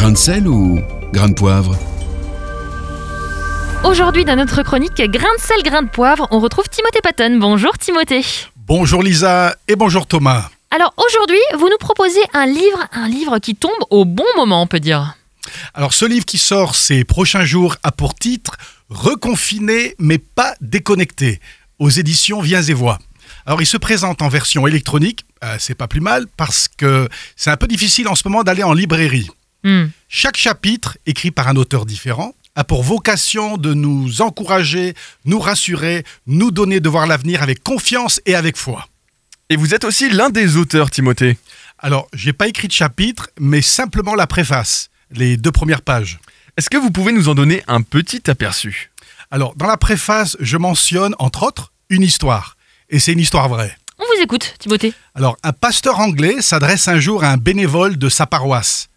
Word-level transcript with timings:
Grain 0.00 0.12
de 0.12 0.16
sel 0.16 0.48
ou 0.48 0.80
grain 1.12 1.28
de 1.28 1.34
poivre 1.34 1.76
Aujourd'hui, 3.84 4.24
dans 4.24 4.34
notre 4.34 4.62
chronique 4.62 4.96
Grain 4.96 5.28
de 5.36 5.42
sel, 5.42 5.62
grain 5.62 5.82
de 5.82 5.90
poivre, 5.90 6.26
on 6.30 6.40
retrouve 6.40 6.70
Timothée 6.70 7.02
Patton. 7.02 7.36
Bonjour 7.38 7.76
Timothée. 7.76 8.24
Bonjour 8.56 9.02
Lisa 9.02 9.54
et 9.68 9.76
bonjour 9.76 10.06
Thomas. 10.06 10.48
Alors 10.70 10.94
aujourd'hui, 10.96 11.42
vous 11.58 11.68
nous 11.68 11.76
proposez 11.76 12.22
un 12.32 12.46
livre, 12.46 12.88
un 12.92 13.10
livre 13.10 13.40
qui 13.40 13.54
tombe 13.54 13.72
au 13.90 14.06
bon 14.06 14.24
moment, 14.38 14.62
on 14.62 14.66
peut 14.66 14.80
dire. 14.80 15.18
Alors 15.74 15.92
ce 15.92 16.06
livre 16.06 16.24
qui 16.24 16.38
sort 16.38 16.76
ces 16.76 17.04
prochains 17.04 17.44
jours 17.44 17.76
a 17.82 17.92
pour 17.92 18.14
titre 18.14 18.56
Reconfiné 18.88 19.96
mais 19.98 20.16
pas 20.16 20.54
déconnecté 20.62 21.40
aux 21.78 21.90
éditions 21.90 22.40
Viens 22.40 22.62
et 22.62 22.72
Voix. 22.72 22.98
Alors 23.44 23.60
il 23.60 23.66
se 23.66 23.76
présente 23.76 24.22
en 24.22 24.28
version 24.30 24.66
électronique, 24.66 25.26
euh, 25.44 25.56
c'est 25.58 25.74
pas 25.74 25.88
plus 25.88 26.00
mal 26.00 26.26
parce 26.38 26.68
que 26.68 27.06
c'est 27.36 27.50
un 27.50 27.58
peu 27.58 27.66
difficile 27.66 28.08
en 28.08 28.14
ce 28.14 28.26
moment 28.26 28.44
d'aller 28.44 28.62
en 28.62 28.72
librairie. 28.72 29.28
Hmm. 29.64 29.86
Chaque 30.08 30.36
chapitre, 30.36 30.98
écrit 31.06 31.30
par 31.30 31.48
un 31.48 31.56
auteur 31.56 31.86
différent, 31.86 32.34
a 32.56 32.64
pour 32.64 32.82
vocation 32.82 33.56
de 33.56 33.74
nous 33.74 34.22
encourager, 34.22 34.94
nous 35.24 35.38
rassurer, 35.38 36.04
nous 36.26 36.50
donner 36.50 36.80
de 36.80 36.88
voir 36.88 37.06
l'avenir 37.06 37.42
avec 37.42 37.62
confiance 37.62 38.20
et 38.26 38.34
avec 38.34 38.56
foi. 38.56 38.86
Et 39.48 39.56
vous 39.56 39.74
êtes 39.74 39.84
aussi 39.84 40.10
l'un 40.10 40.30
des 40.30 40.56
auteurs, 40.56 40.90
Timothée. 40.90 41.38
Alors, 41.78 42.08
j'ai 42.12 42.32
pas 42.32 42.48
écrit 42.48 42.68
de 42.68 42.72
chapitre, 42.72 43.30
mais 43.38 43.62
simplement 43.62 44.14
la 44.14 44.26
préface, 44.26 44.90
les 45.10 45.36
deux 45.36 45.52
premières 45.52 45.82
pages. 45.82 46.20
Est-ce 46.56 46.70
que 46.70 46.76
vous 46.76 46.90
pouvez 46.90 47.12
nous 47.12 47.28
en 47.28 47.34
donner 47.34 47.62
un 47.66 47.82
petit 47.82 48.28
aperçu? 48.30 48.90
Alors, 49.30 49.54
dans 49.56 49.66
la 49.66 49.76
préface, 49.76 50.36
je 50.40 50.56
mentionne, 50.56 51.14
entre 51.18 51.44
autres, 51.44 51.72
une 51.88 52.02
histoire. 52.02 52.56
Et 52.90 52.98
c'est 52.98 53.12
une 53.12 53.20
histoire 53.20 53.48
vraie. 53.48 53.76
On 53.98 54.04
vous 54.04 54.22
écoute, 54.22 54.54
Timothée. 54.58 54.92
Alors, 55.14 55.36
un 55.42 55.52
pasteur 55.52 56.00
anglais 56.00 56.42
s'adresse 56.42 56.88
un 56.88 57.00
jour 57.00 57.24
à 57.24 57.30
un 57.30 57.36
bénévole 57.36 57.96
de 57.96 58.08
sa 58.08 58.26
paroisse. 58.26 58.89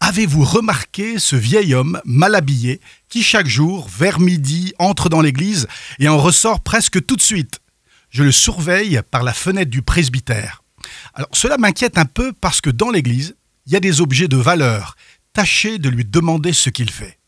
Avez-vous 0.00 0.44
remarqué 0.44 1.18
ce 1.18 1.36
vieil 1.36 1.74
homme 1.74 2.00
mal 2.04 2.34
habillé 2.34 2.80
qui 3.10 3.22
chaque 3.22 3.46
jour, 3.46 3.86
vers 3.88 4.18
midi, 4.18 4.72
entre 4.78 5.08
dans 5.10 5.20
l'église 5.20 5.68
et 5.98 6.08
en 6.08 6.18
ressort 6.18 6.60
presque 6.60 7.04
tout 7.04 7.16
de 7.16 7.20
suite? 7.20 7.60
Je 8.08 8.24
le 8.24 8.32
surveille 8.32 9.00
par 9.10 9.22
la 9.22 9.34
fenêtre 9.34 9.70
du 9.70 9.82
presbytère. 9.82 10.64
Alors 11.14 11.28
cela 11.32 11.58
m'inquiète 11.58 11.98
un 11.98 12.06
peu 12.06 12.32
parce 12.32 12.60
que 12.60 12.70
dans 12.70 12.90
l'église, 12.90 13.36
il 13.66 13.72
y 13.72 13.76
a 13.76 13.80
des 13.80 14.00
objets 14.00 14.26
de 14.26 14.38
valeur. 14.38 14.96
Tâchez 15.32 15.78
de 15.78 15.88
lui 15.88 16.04
demander 16.04 16.54
ce 16.54 16.70
qu'il 16.70 16.90
fait. 16.90 17.18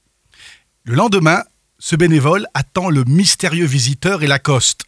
Le 0.84 0.94
lendemain, 0.94 1.44
ce 1.78 1.94
bénévole 1.94 2.46
attend 2.54 2.88
le 2.88 3.04
mystérieux 3.04 3.66
visiteur 3.66 4.22
et 4.22 4.26
l'accoste. 4.26 4.80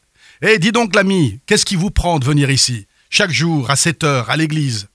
Eh, 0.42 0.58
dis 0.58 0.73
donc 0.73 0.95
l'ami, 0.95 1.41
qu'est-ce 1.47 1.67
qui 1.67 1.77
vous 1.77 1.91
prend 1.91 2.19
de 2.19 2.25
venir 2.25 2.51
ici 2.51 2.86
Chaque 3.11 3.30
jour, 3.30 3.70
à 3.70 3.77
cette 3.77 4.05
heure, 4.05 4.30
à 4.30 4.36
l'église? 4.36 4.89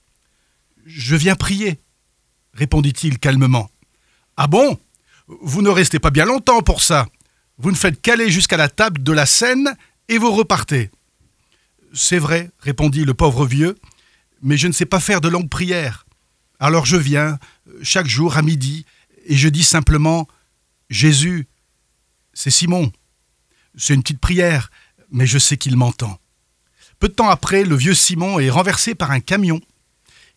Je 0.85 1.15
viens 1.15 1.35
prier, 1.35 1.79
répondit-il 2.59 3.19
calmement. 3.19 3.71
Ah 4.35 4.47
bon? 4.47 4.77
Vous 5.27 5.61
ne 5.61 5.69
restez 5.69 5.99
pas 5.99 6.11
bien 6.11 6.25
longtemps 6.25 6.61
pour 6.61 6.81
ça. 6.81 7.07
Vous 7.57 7.71
ne 7.71 7.75
faites 7.77 8.01
qu'aller 8.01 8.29
jusqu'à 8.29 8.57
la 8.57 8.67
table 8.67 9.01
de 9.01 9.13
la 9.13 9.25
scène 9.25 9.73
et 10.09 10.17
vous 10.17 10.31
repartez. 10.31 10.91
C'est 11.93 12.19
vrai, 12.19 12.51
répondit 12.59 13.05
le 13.05 13.13
pauvre 13.13 13.45
vieux, 13.45 13.77
mais 14.41 14.57
je 14.57 14.67
ne 14.67 14.73
sais 14.73 14.85
pas 14.85 14.99
faire 14.99 15.21
de 15.21 15.29
longues 15.29 15.49
prières. 15.49 16.05
Alors 16.59 16.85
je 16.85 16.97
viens, 16.97 17.39
chaque 17.81 18.07
jour 18.07 18.35
à 18.35 18.41
midi, 18.41 18.85
et 19.25 19.37
je 19.37 19.47
dis 19.47 19.63
simplement 19.63 20.27
Jésus, 20.89 21.47
c'est 22.33 22.51
Simon. 22.51 22.91
C'est 23.77 23.93
une 23.93 24.03
petite 24.03 24.19
prière, 24.19 24.69
mais 25.11 25.27
je 25.27 25.39
sais 25.39 25.55
qu'il 25.55 25.77
m'entend. 25.77 26.19
Peu 26.99 27.07
de 27.07 27.13
temps 27.13 27.29
après, 27.29 27.63
le 27.63 27.75
vieux 27.77 27.93
Simon 27.93 28.39
est 28.39 28.49
renversé 28.49 28.95
par 28.95 29.11
un 29.11 29.21
camion. 29.21 29.61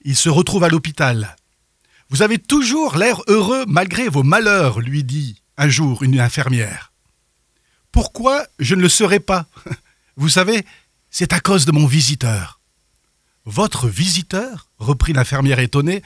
Il 0.05 0.15
se 0.15 0.29
retrouve 0.29 0.63
à 0.63 0.69
l'hôpital. 0.69 1.37
Vous 2.13 2.21
avez 2.21 2.39
toujours 2.39 2.97
l'air 2.99 3.23
heureux 3.27 3.65
malgré 3.67 4.11
vos 4.11 4.23
malheurs, 4.23 4.81
lui 4.81 5.03
dit 5.03 5.41
un 5.57 5.71
jour 5.71 6.03
une 6.03 6.21
infirmière. 6.21 6.93
Pourquoi 7.91 8.45
je 8.59 8.75
ne 8.75 8.83
le 8.83 8.91
serais 8.91 9.19
pas 9.19 9.47
Vous 10.17 10.29
savez, 10.29 10.67
c'est 11.11 11.33
à 11.33 11.41
cause 11.41 11.65
de 11.65 11.73
mon 11.73 11.87
visiteur. 11.87 12.61
Votre 13.47 13.89
visiteur 13.89 14.69
reprit 14.79 15.15
l'infirmière 15.15 15.59
étonnée. 15.59 16.03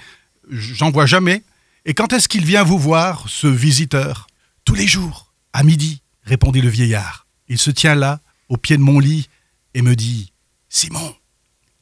J'en 0.48 0.92
vois 0.92 1.06
jamais. 1.06 1.42
Et 1.84 1.92
quand 1.92 2.12
est-ce 2.12 2.28
qu'il 2.28 2.44
vient 2.44 2.62
vous 2.62 2.78
voir, 2.78 3.28
ce 3.28 3.48
visiteur? 3.48 4.28
Tous 4.64 4.76
les 4.76 4.86
jours, 4.86 5.32
à 5.52 5.64
midi, 5.64 6.02
répondit 6.22 6.60
le 6.60 6.68
vieillard. 6.68 7.26
Il 7.48 7.58
se 7.58 7.72
tient 7.72 7.96
là, 7.96 8.20
au 8.48 8.56
pied 8.56 8.76
de 8.76 8.82
mon 8.82 9.00
lit, 9.00 9.28
et 9.74 9.82
me 9.82 9.96
dit 9.96 10.32
Simon, 10.68 11.16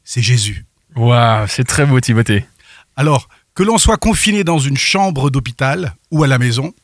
c'est 0.03 0.22
Jésus. 0.22 0.65
Waouh, 0.97 1.47
c'est 1.47 1.65
très 1.65 1.84
beau, 1.84 2.00
Timothée. 2.00 2.47
Alors, 2.97 3.28
que 3.54 3.62
l'on 3.62 3.78
soit 3.78 3.97
confiné 3.97 4.44
dans 4.44 4.59
une 4.59 4.76
chambre 4.76 5.31
d'hôpital 5.31 5.94
ou 6.10 6.25
à 6.25 6.26
la 6.26 6.38
maison, 6.38 6.75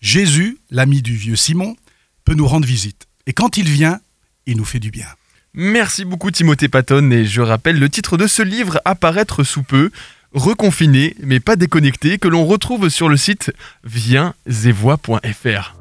Jésus, 0.00 0.58
l'ami 0.70 1.02
du 1.02 1.14
vieux 1.14 1.36
Simon, 1.36 1.76
peut 2.24 2.34
nous 2.34 2.46
rendre 2.46 2.66
visite. 2.66 3.06
Et 3.26 3.32
quand 3.32 3.56
il 3.56 3.68
vient, 3.68 4.00
il 4.46 4.56
nous 4.56 4.64
fait 4.64 4.80
du 4.80 4.90
bien. 4.90 5.06
Merci 5.54 6.04
beaucoup, 6.04 6.30
Timothée 6.30 6.68
Patton. 6.68 7.10
Et 7.10 7.24
je 7.24 7.40
rappelle 7.40 7.78
le 7.78 7.88
titre 7.88 8.16
de 8.16 8.26
ce 8.26 8.42
livre 8.42 8.80
à 8.84 8.94
paraître 8.94 9.44
sous 9.44 9.62
peu 9.62 9.90
Reconfiné, 10.34 11.16
mais 11.22 11.40
pas 11.40 11.56
déconnecté, 11.56 12.18
que 12.18 12.28
l'on 12.28 12.44
retrouve 12.44 12.90
sur 12.90 13.08
le 13.08 13.16
site 13.16 13.50
viensetvoix.fr. 13.84 15.74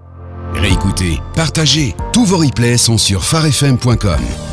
Réécoutez, 0.53 1.19
partagez, 1.35 1.93
tous 2.13 2.25
vos 2.25 2.37
replays 2.37 2.77
sont 2.77 2.97
sur 2.97 3.25
farfm.com. 3.25 4.46